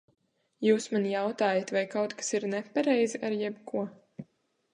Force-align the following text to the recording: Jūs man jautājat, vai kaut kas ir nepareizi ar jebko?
Jūs 0.67 0.87
man 0.93 1.03
jautājat, 1.09 1.73
vai 1.77 1.83
kaut 1.93 2.15
kas 2.23 2.33
ir 2.39 2.47
nepareizi 2.55 3.23
ar 3.31 3.37
jebko? 3.45 3.87